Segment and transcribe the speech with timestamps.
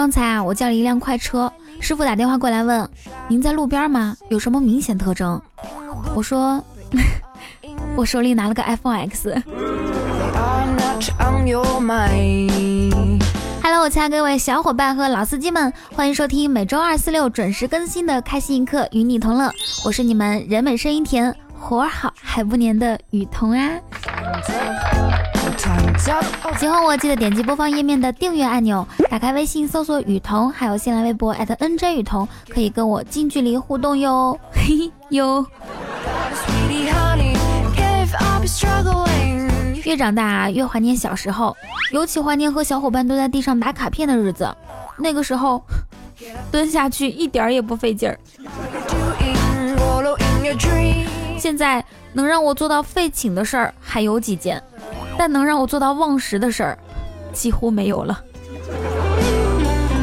[0.00, 2.88] 刚才啊，我叫了一辆快车，师傅打电话过来问
[3.28, 4.16] ：“您在路边吗？
[4.30, 5.38] 有什么明显特征？”
[6.16, 6.64] 我说
[7.94, 9.28] ：“我手里拿了个 iPhone X。”
[13.62, 19.52] Hello，我亲爱各位小伙伴和老司机们，欢迎收听每周二、四、六准时更新的开心一刻，与你同乐。
[19.84, 23.68] 我是你们人美声音甜、活好还不粘的雨桐啊。
[26.58, 35.46] 喜欢我记得点击播放页面的订阅按钮，打开微信搜索雨桐，还有新浪微博 @nj 雨桐，可以跟我近距离互动哟，嘿嘿哟。
[39.84, 41.54] 越长大越怀念小时候，
[41.92, 44.48] 尤其怀念和小伙伴蹲在地上打卡片的日子。
[44.96, 45.62] 那个时候，
[46.50, 48.18] 蹲下去一点也不费劲儿。
[51.38, 54.62] 现在能让我做到废寝的事儿还有几件，
[55.20, 56.78] 但能让我做到忘食的事儿
[57.30, 58.18] 几乎没有了。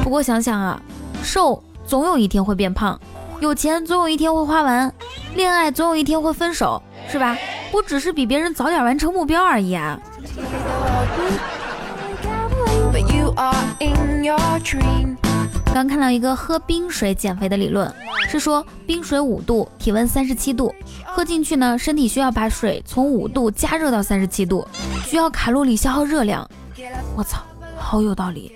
[0.03, 0.79] 不过想想啊，
[1.23, 2.99] 瘦总有一天会变胖，
[3.39, 4.93] 有钱总有一天会花完，
[5.33, 7.35] 恋爱总有一天会分手，是吧？
[7.71, 9.99] 我只是比别人早点完成目标而已啊！
[15.77, 17.93] 刚看到一个喝冰水减肥的理论，
[18.27, 20.73] 是说冰水五度，体温三十七度，
[21.05, 24.67] 喝进去呢，身体需要把水从五度加热到三十七度，
[25.05, 26.49] 需要卡路里消耗热量。
[27.15, 27.43] 我操，
[27.77, 28.53] 好有道理！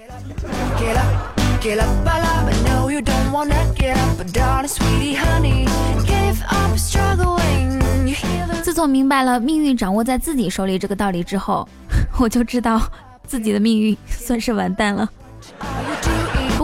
[8.64, 11.70] 自从明白了命运掌握在自己手里这个道理之后，
[12.18, 12.82] 我就知道
[13.28, 15.08] 自己的命运算是完蛋了。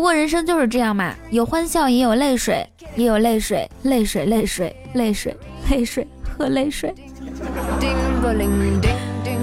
[0.07, 5.35] 不过人生就是这样嘛，有欢笑也有泪水，也有泪水，泪水，泪水，泪水，
[5.69, 6.95] 泪水和泪水。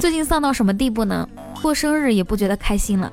[0.00, 1.28] 最近丧到什么地步呢？
[1.60, 3.12] 过生日也不觉得开心了。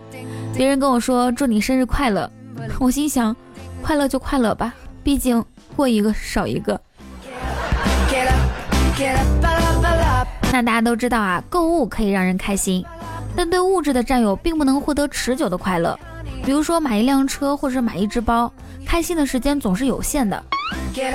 [0.56, 2.32] 别人跟我说祝你生日快乐，
[2.80, 3.36] 我心想，
[3.82, 5.44] 快乐就快乐吧，毕竟
[5.76, 6.80] 过一个少一个。
[10.54, 12.86] 那大家都知道啊，购物可以让人开心，
[13.36, 16.00] 但对物质的占有并不能获得持久的快乐。
[16.44, 18.52] 比如说买一辆车或者买一只包，
[18.86, 20.44] 开心的时间总是有限的。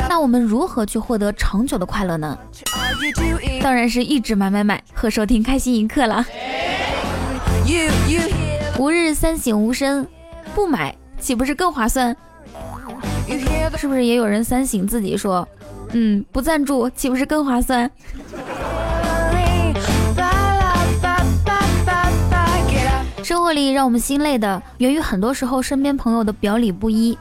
[0.09, 2.39] 那我们如何去获得长久的快乐呢？
[3.61, 6.25] 当然是一直买买买和收听开心一刻了。
[8.79, 10.07] 吾日三省吾身，
[10.55, 12.17] 不买岂不是更划算？
[13.77, 15.47] 是不是也有人三省自己说，
[15.93, 17.91] 嗯，不赞助岂不是更划算？
[23.27, 27.19] 生活里让我们心累的，源于很多时候身边朋友的表里不一。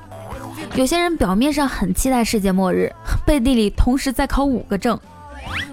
[0.76, 2.94] 有些人表面上很期待世界末日，
[3.26, 4.96] 背地里同时在考五个证；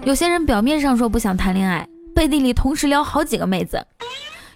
[0.03, 3.77] 有些人表面上说不想谈恋爱，背地里同时撩好几个妹子；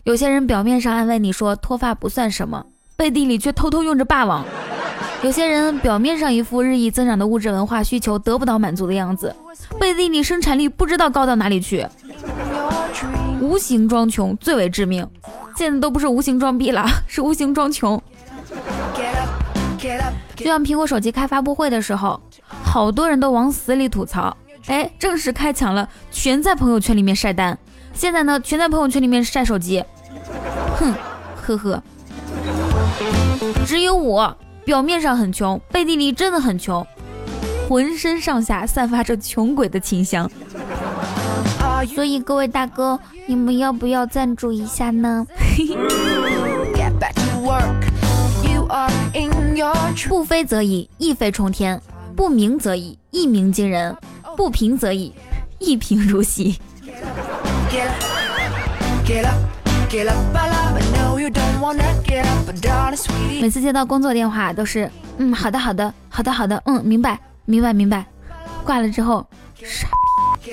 [0.03, 2.65] 有些人表面上安慰你说脱发不算什么，
[2.95, 4.43] 背地里却偷偷用着霸王；
[5.21, 9.35] 有些人表面上一副日益增长的物质文化需求得不到满足的样子，
[9.79, 11.85] 背地里生产力不知道高到哪里去。
[13.39, 15.07] 无形装穷最为致命。
[15.57, 17.99] 现在都不是无形装逼了，是无形装穷。
[20.35, 24.37] 就像苹果手机开发布会的时候，好多人都往死里吐槽。
[24.67, 27.57] 哎，正式开抢了，全在朋友圈里面晒单。
[27.91, 29.83] 现在呢，全在朋友圈里面晒手机。
[30.77, 30.93] 哼，
[31.41, 31.81] 呵呵。
[33.65, 36.85] 只有我表面上很穷，背地里真的很穷，
[37.67, 40.29] 浑身上下散发着穷鬼的清香。
[41.85, 45.25] 所以各位大哥，你们要不要赞助一下呢？
[50.07, 51.77] 不飞则已，一飞冲天；
[52.15, 53.93] 不鸣则已，一鸣惊人；
[54.35, 55.13] 不平则已，
[55.59, 56.59] 一平如洗。
[63.39, 68.05] 每次接到工作电话都是，嗯，好的，好的，好的，好的，嗯，明白，明白，明白。
[68.63, 69.25] 挂了之后，
[69.63, 69.87] 傻
[70.43, 70.51] 逼。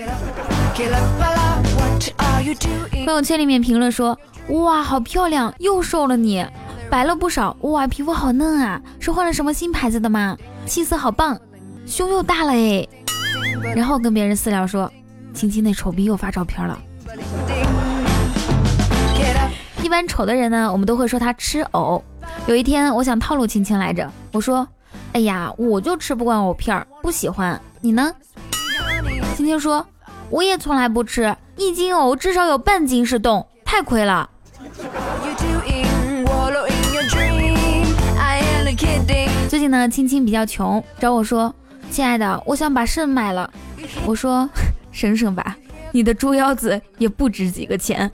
[3.05, 4.19] 朋友圈里面评论说
[4.51, 6.45] ：“哇，好漂亮，又瘦了你，
[6.91, 7.57] 白了不少。
[7.61, 10.37] 哇，皮肤好嫩啊，是换了什么新牌子的吗？
[10.67, 11.39] 气色好棒，
[11.87, 12.85] 胸又大了哎。”
[13.77, 14.91] 然后跟别人私聊说
[15.33, 16.77] ：“青青那丑逼又发照片了。”
[19.81, 22.03] 一般丑的人呢，我们都会说他吃藕。
[22.49, 24.67] 有一天，我想套路青青来着，我说
[25.15, 27.61] ：“哎呀，我就吃不惯藕片儿，不喜欢。
[27.81, 28.13] 你呢？”
[29.37, 29.85] 青青说
[30.31, 34.29] ：“我也从来不吃。”一斤藕至少有半斤是冻，太亏了。
[39.49, 41.55] 最近呢，青青比较穷，找我说
[41.93, 43.49] ：“亲爱的，我想把肾卖了。
[44.05, 44.49] ”我说
[44.91, 45.57] ：“省省吧，
[45.93, 48.11] 你的猪腰子也不值几个钱。”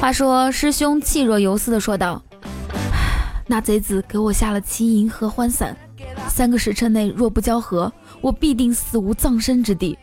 [0.00, 2.22] 话说，师兄气若游丝的说道
[3.52, 5.76] ：“那贼子给我下了七银合欢散，
[6.26, 9.98] 三个时辰内若不交合，我必定死无葬身之地。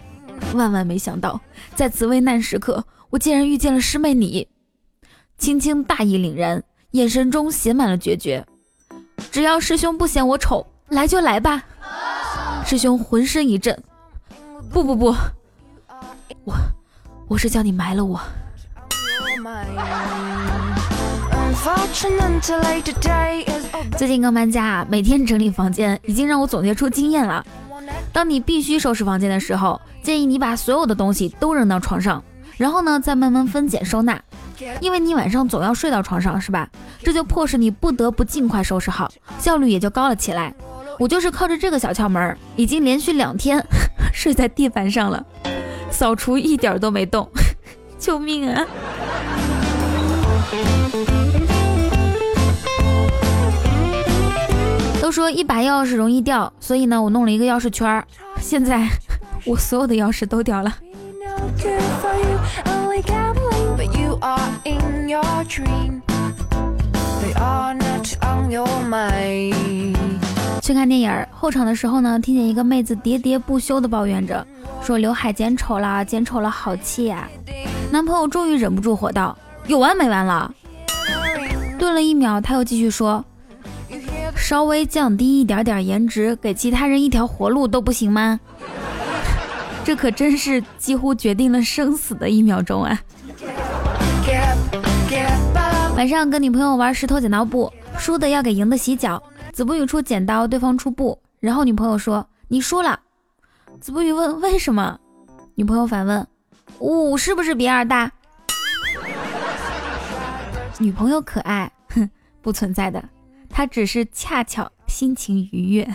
[0.54, 1.42] 万万没想到，
[1.74, 4.48] 在此危难时刻，我竟然遇见了师妹你。”
[5.40, 8.46] 青青大义凛然，眼神中写满了决绝。
[9.32, 11.64] 只要师兄不嫌我丑，来就来吧。
[12.64, 13.76] 师兄浑身一震，
[14.70, 15.16] 不不不，
[16.44, 16.54] 我
[17.28, 18.22] 我是叫你埋了我。
[23.98, 27.46] 最近刚搬家啊，每天整理房间已经让我总结出经验了。
[28.14, 32.24] 当你必须收拾房间的时候，建议你把所有的东西都扔到床上，
[32.58, 34.22] 然后呢再慢慢分拣收纳。
[34.80, 36.70] 因为你晚上总要睡到床上，是吧？
[37.04, 40.54] 这就迫使你不得不尽快收拾好，效率也就高了起来。
[40.98, 43.62] 我就是靠着这个小窍门，已经连续两天
[44.14, 45.26] 睡在地板上了，
[45.92, 47.30] 扫除一点都没动，
[48.00, 48.66] 救命啊！
[55.10, 58.06] 都说一把钥匙容易掉，所以呢，我弄了一个钥匙圈儿
[58.40, 58.88] 现在
[59.44, 60.72] 我所有的钥匙都掉了。
[70.62, 74.46] 去看电影后场的时候呢，听见一个妹子喋喋不休的抱怨着，
[74.84, 77.28] 说刘海剪丑了，剪丑了好气呀。
[77.92, 79.36] 男朋友终于忍不住火道
[79.66, 80.54] ：“有完没完了？”
[81.80, 83.26] 顿了一秒，他又继续说
[84.40, 88.40] ：“稍微降低一点点颜值，给其他人一条活路都不行吗？”
[89.86, 93.00] 这可真是几乎决定了生死的一秒钟啊！
[95.96, 99.22] 晚上跟女朋友玩石头剪刀布，输的要给赢的洗脚。
[99.52, 103.00] 子不语出剪刀，对方出布，然后女朋友说你输了。
[103.82, 104.98] 子不语问为什么，
[105.56, 106.26] 女朋友反问
[106.80, 108.12] 五是不是比二大？
[110.78, 112.10] 女朋友可爱，哼，
[112.42, 113.04] 不存在的，
[113.60, 115.86] 他只是恰巧心情愉悦。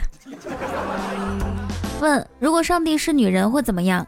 [1.98, 4.06] 问如果上帝是女人会怎么样？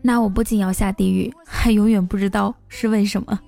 [0.00, 3.38] 那我不仅要下地狱，还永远不知道是为什么。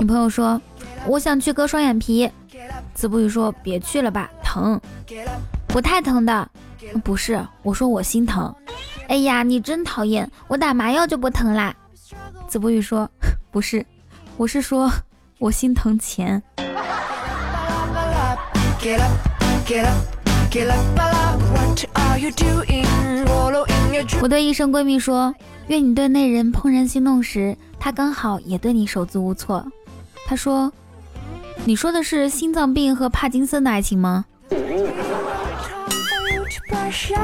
[0.00, 0.58] 女朋友说
[1.06, 2.30] ：“我想去割双眼皮。”
[2.94, 4.80] 子不语说：“别去了吧，疼，
[5.66, 6.48] 不太疼的。”
[7.04, 8.54] 不是，我说我心疼。
[9.08, 11.74] 哎呀，你真讨厌，我打麻药就不疼啦。
[12.54, 13.10] 子不语说
[13.50, 13.84] ：“不是，
[14.36, 14.88] 我是说
[15.40, 16.40] 我心疼钱。”
[24.22, 25.34] 我对医生闺蜜说
[25.66, 29.66] ：“愿你对那人怦然心动时，他刚好也对你手足无措。”
[30.24, 30.72] 她说
[31.66, 34.26] ：“你说的是心脏病和帕金森的爱情吗？”
[36.90, 37.16] 前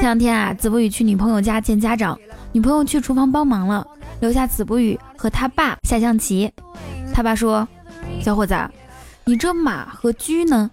[0.00, 2.18] 两天啊，子不语去女朋友家见家长，
[2.52, 3.86] 女朋友去厨房帮忙了，
[4.20, 6.50] 留下子不语和他爸下象棋。
[7.12, 7.66] 他爸说
[8.22, 8.56] ：“小伙子，
[9.24, 10.70] 你这马和车呢？”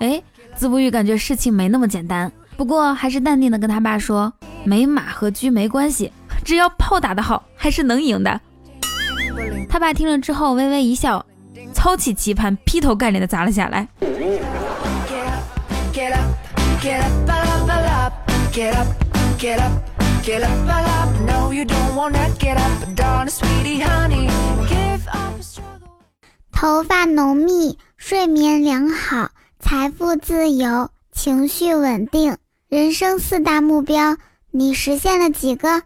[0.00, 0.22] 哎，
[0.54, 4.32] 子不语感觉事情没那么简单，不过还是淡定的跟他爸说
[4.64, 6.10] ：“没马和车没关系，
[6.44, 8.40] 只要炮打得好，还是能赢的。”
[9.68, 11.24] 他爸听了之后微微一笑，
[11.72, 13.88] 操起棋盘劈头盖脸的砸了下来。
[26.52, 32.36] 头发浓密，睡眠良好，财富自由，情绪稳定，
[32.68, 34.16] 人生四大目标，
[34.50, 35.82] 你实现了几个？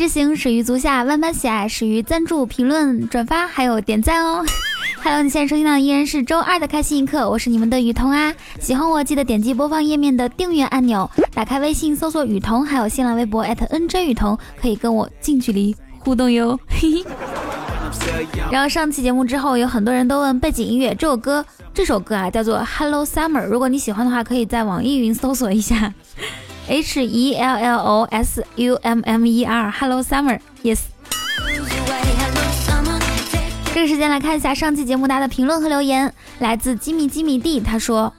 [0.00, 4.42] 之行，始于足下，万般喜爱始于赞助、评论、转发，还有点赞哦。
[4.98, 8.34] 还有你现在收听到依然是周二的开心一刻，我是你们的雨桐啊。
[8.58, 16.58] 喜欢我记得点击播放页面的订阅按钮，打开微信搜索雨桐，还有新浪微博 @nj 雨桐，可以跟我近距离互动哟。
[16.66, 17.04] 嘿嘿。
[18.50, 23.44] 然后上期节目之后，有很多人都问背景音乐这首歌，这首歌啊叫做 Hello Summer。
[23.44, 25.92] 如果你喜欢的话，可以在网易云搜索一下
[26.70, 30.82] H E L L O S U M M E R Hello Summer，Yes。
[33.74, 38.14] 这个时间来看一下上期节目大家的评论和留言，来自吉米吉米蒂，他说：“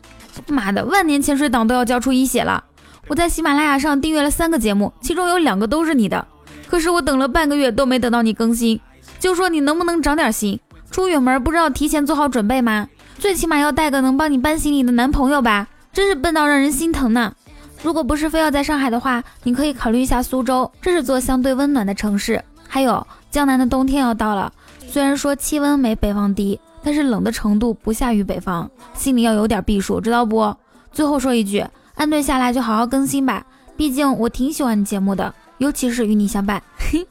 [0.48, 2.62] 妈的，万年潜水党都要交出一血了！
[3.08, 6.28] 我在喜马拉雅上订阅了三个节目，其中有两个都是你的，
[6.68, 8.82] 可是我等了半个月都没等到你更新，
[9.18, 10.60] 就说你能不能长点心？
[10.92, 12.90] 出远门不知道提前做好准备吗？
[13.18, 15.70] 最起码要带个能帮你搬行李的男朋友吧？
[15.94, 17.34] 真是笨到让人心疼呢！
[17.84, 22.44] 如果不是非要在上海的话，你可以考虑一下苏州，这是座相对温暖的城市。
[22.68, 24.54] 还有江南的冬天要到了，
[24.88, 30.56] 虽然说气温没北方低，但是冷的程度不下于北方，心里要有点避数，知道不？
[30.92, 33.46] 最后说一句，安顿下来就好好更新吧，
[33.76, 36.62] 毕竟我挺喜欢你节目的，尤其是与你相伴。
[36.78, 37.06] 嘿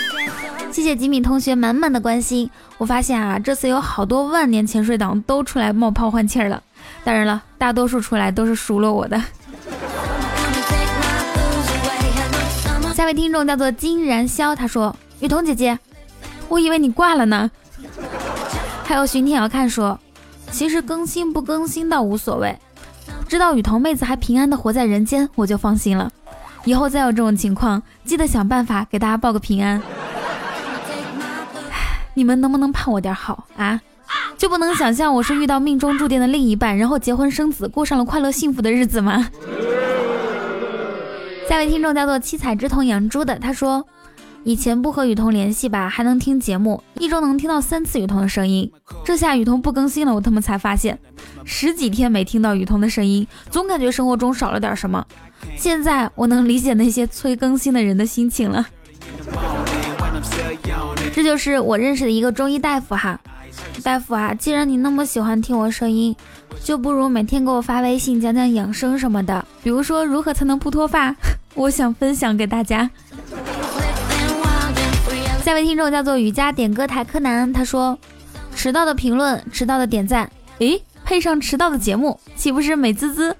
[0.72, 2.50] 谢谢吉米同学满满的关心。
[2.78, 6.62] 我发现啊，这次有好多万年潜水党都出来冒泡换气了。
[7.04, 9.22] 当然了，大多数出来都是数落我的。
[13.06, 15.78] 下位听众叫做金然霄，他说：“雨桐姐姐，
[16.48, 17.48] 我以为你挂了呢。”
[18.82, 19.96] 还有巡天要看说
[20.50, 22.58] ：“其实更新不更新倒无所谓，
[23.28, 26.10] 知道雨桐妹子还平安的活在人间，我就放心了。
[26.64, 29.80] 以后再有这种情况，记得想办法给大家报个平安。
[32.14, 33.80] 你们能不能盼我点好啊？”
[34.36, 39.30] 就不能想象我是遇到命中注定的另一半，然后结婚生子，过上了快乐幸福的日子吗？
[41.48, 43.86] 下位听众叫做七彩之瞳养猪的，他说
[44.42, 48.70] ：“以前不和雨桐联系吧，还能听节目，一周能听到三次雨桐的声音。
[49.04, 50.98] 这下雨桐不更新了，我他妈才发现，
[51.44, 55.04] 十几天没听到雨桐的声音，总感觉生活中少了点什么。
[55.56, 58.66] 现在我能理解那些催更新的人的心情了。
[61.14, 63.20] 这就是我认识的一个中医大夫哈。”
[63.82, 66.14] 大夫啊，既然你那么喜欢听我声音，
[66.64, 71.14] 就不如每天给我发微信讲讲养生什么的，比如说如何才能不脱发，
[71.56, 72.88] 我想分享给大家。
[75.42, 77.98] 下位听众叫做雨佳点歌台柯南，他说：
[78.54, 83.34] 迟到的评论，迟到的点赞，诶，配上迟到的节目，岂不是美滋滋？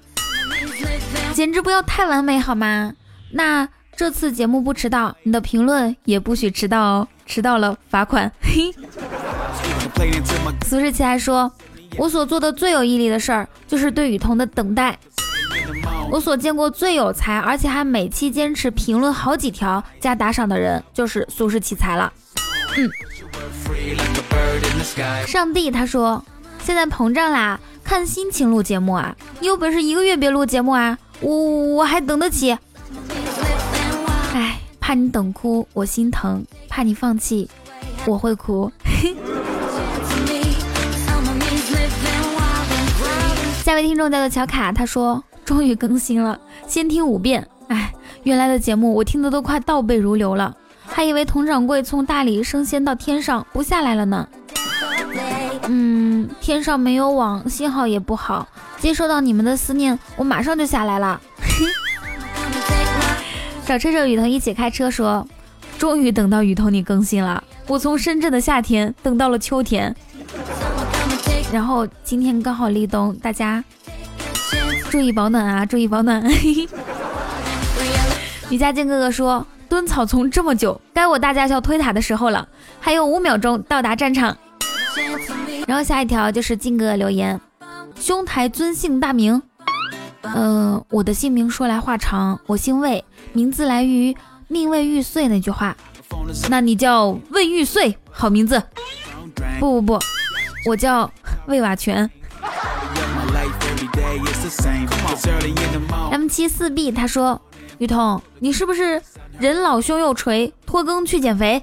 [1.33, 2.93] 简直不要太完美好吗？
[3.31, 8.31] 那这次节目不迟到，你的评论也不许迟到哦，迟到了罚款。
[8.41, 8.73] 嘿。
[10.65, 11.51] 苏世奇还说
[11.97, 14.97] ：“我所做的最有毅力的事儿，就是对雨桐的等待。
[16.09, 22.11] 我所见过最有才，而且还每期坚持评论好几条加打赏的人，就是苏轼奇才了。”
[22.77, 22.89] 嗯。
[25.27, 26.23] 上帝他说
[26.63, 29.15] ：“现在膨胀啦，看心情录节目啊！
[29.39, 30.97] 你有本事一个月别录节目啊！
[31.19, 31.35] 我
[31.75, 32.57] 我还等得起。
[34.33, 37.49] 哎，怕你等哭，我心疼；怕你放弃，
[38.05, 38.71] 我会哭。
[43.63, 46.37] ”下位听众叫做乔卡，他说终于更新了，
[46.67, 47.47] 先听五遍。
[47.69, 50.53] 哎，原来的节目我听的都快倒背如流了，
[50.85, 54.27] 还以为佟掌柜从大理升仙到天上不下来了呢。
[55.69, 58.45] 嗯，天上没有网，信号也不好，
[58.81, 61.21] 接收到你们的思念，我马上就下来了。
[63.65, 65.25] 找车车雨桐一起开车说，
[65.77, 69.95] 终于等到雨桐你更新了，我从深圳的夏天等到了秋天。
[71.53, 73.63] 然后今天刚好立冬，大家
[74.89, 75.65] 注意保暖啊！
[75.65, 76.23] 注意保暖。
[78.49, 82.47] 瑜伽健哥哥说：“蹲草丛这么久，该我大驾校推塔的时候了，
[82.79, 84.35] 还有五秒钟到达战场。”
[85.67, 87.39] 然后下一条就是靖哥留言
[87.99, 89.41] ：“兄台尊姓大名？”
[90.23, 93.03] 嗯，我的姓名说来话长，我姓魏，
[93.33, 94.15] 名字来于
[94.47, 95.75] “命为玉碎”那句话。
[96.49, 98.61] 那你叫魏玉碎，好名字。
[99.59, 99.99] 不不不，
[100.69, 101.11] 我叫。
[101.47, 102.09] 魏瓦全
[106.11, 107.41] ，M 七四 B，他说
[107.79, 109.01] ：“雨桐，你是不是
[109.39, 111.61] 人老胸又垂，拖更去减肥？”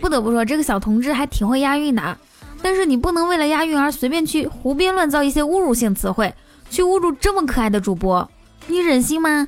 [0.00, 2.16] 不得不说，这个小同志还挺会押韵的。
[2.62, 6.34] 但是你不能为了押韵而随便去胡编乱造一些侮辱性词汇，
[6.70, 8.28] 去侮辱这么可爱的主播，
[8.66, 9.46] 你忍心吗？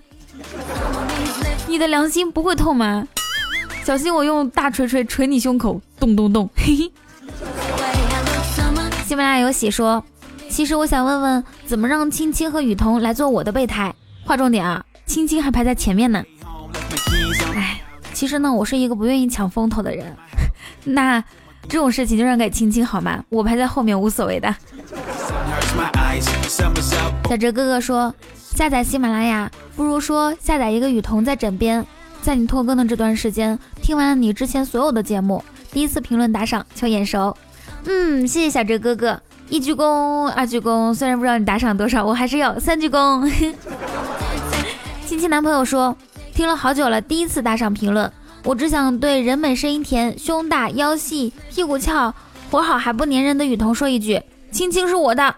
[1.66, 3.08] 你的良心不会痛吗？
[3.84, 6.92] 小心我用大锤锤锤你胸口，咚咚咚，嘿嘿。
[9.06, 10.04] 喜马拉雅有喜说，
[10.58, 13.94] 其实我想问问，怎么让青青和雨桐来做我的备胎？
[14.24, 16.20] 划重点啊，青青还排在前面呢。
[17.54, 17.80] 哎，
[18.12, 20.12] 其实呢，我是一个不愿意抢风头的人。
[20.82, 21.22] 那
[21.68, 23.22] 这种事情就让给青青好吗？
[23.28, 24.52] 我排在后面无所谓的。
[27.28, 31.86] 小哲哥哥说，下载喜马拉雅不如说下载一个雨桐在枕边，
[32.20, 37.36] 在你拖更的这段时间，听完了你之前所有的节目，第一次评论打赏求眼熟。
[37.84, 40.94] 嗯，谢谢小哲哥哥，一鞠躬，二鞠躬。
[40.94, 43.30] 虽然不知道你打赏多少，我还是要三鞠躬。
[45.06, 45.96] 亲亲男朋友说，
[46.34, 48.12] 听了好久了，第一次打赏评论。
[48.44, 52.14] 我只想对人美声音甜、胸大腰细、屁股翘、
[52.50, 55.34] 活好还不粘人的雨桐说一句：青青是我的。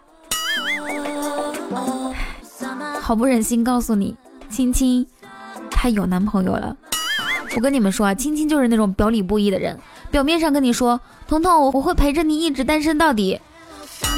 [3.01, 4.17] 好不忍心告诉你，
[4.49, 5.07] 青青
[5.71, 6.77] 她有男朋友了。
[7.57, 9.79] 我跟你们说啊，青青就是那种表里不一的人。
[10.11, 13.41] 表面上跟你说，彤彤，我我会陪着你一直单身到底，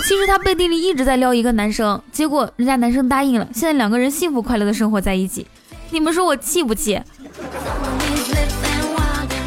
[0.04, 5.46] 其实他背地里一直在撩一个男生，结果人家男生答应了，现在两个人幸福快乐的生活在一起。
[5.90, 7.00] 你们说我气不气？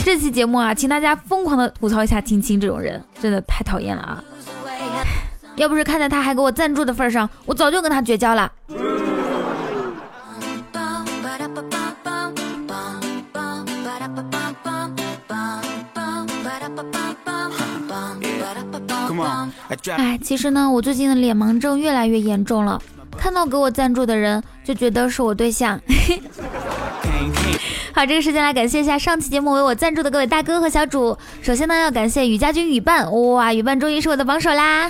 [0.04, 4.24] 这期节目啊，请大家疯狂的吐槽一下青青这种人，真的太讨厌了啊！
[5.56, 8.52] 要不是看在他还给我赞助的份上，我早就跟他绝交了。
[19.98, 22.82] 哎，其实呢，我最近的脸盲症越来越严重了，
[23.18, 25.80] 看到给我赞助的人就觉得是我对象。
[27.94, 31.18] 好，这个时间来感谢一下上期节目为我赞助的各位大哥和小主。
[31.42, 34.90] 首先呢，要感谢雨家军雨伴，哇，雨伴终于是我的榜首啦！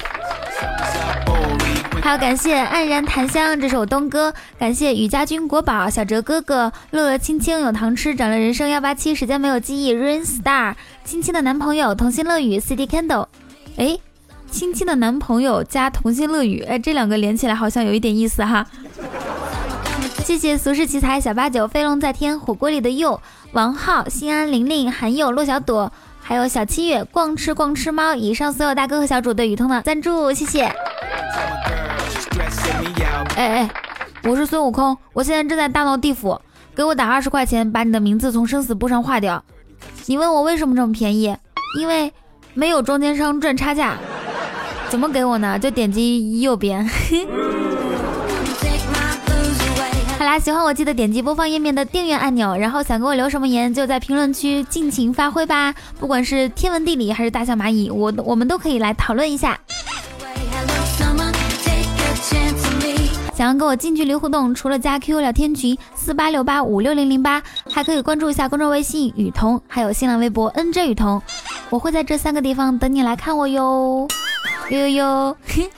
[2.01, 4.33] 还要感谢黯然檀香，这是我东哥。
[4.59, 13.25] 感谢雨家军国宝小哲哥哥，乐乐青青有糖吃，长了人生幺八七，时间没有记忆，Rain Star，青青的男朋友童心乐语，CD Candle，
[13.77, 13.97] 哎，
[14.55, 18.65] 青青的男朋友加童心乐语，哎，这两个连起来好像有一点意思哈。
[20.23, 23.19] 谢谢俗世奇才小八九飞龙在天火锅里的佑
[23.51, 30.63] 王浩心安玲玲韩佑洛小朵，还有小七月逛吃逛吃猫，以上所有大哥和小主对雨通的赞助，谢谢。
[33.35, 33.69] 哎哎，
[34.23, 36.39] 我是孙悟空，我现在正在大闹地府，
[36.73, 39.43] 给我打二十块钱，把你的名字从生死簿上划掉。
[40.05, 41.35] 你问我为什么这么便宜？
[41.77, 42.13] 因为
[42.53, 43.97] 没有中间商赚差价。
[44.89, 45.59] 怎么给我呢？
[45.59, 46.87] 就点击右边。
[50.17, 55.75] 好啦，喜欢我记得点击播放页面的订阅按钮，然后想给我留什么言，就在评论区尽情发挥吧。
[55.99, 59.59] 不管是天文地理还是大象蚂蚁，我我们都可以来讨论一下。
[63.35, 71.21] 想要跟我近距离互动，除了加 QQ 聊天群四八六八五六零零八，还可以关注一下公众微信雨桐，还有新浪微博 NJ 雨桐，
[71.69, 74.07] 我会在这三个地方等你来看我哟，
[74.69, 75.37] 呦呦呦。
[75.47, 75.69] 嘿